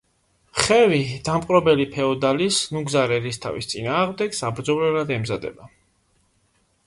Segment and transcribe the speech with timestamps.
[0.59, 5.69] ხევი დამპყრობელი ფეოდალის, ნუგზარ ერისთავის წინააღმდეგ საბრძოლველად ემზადება.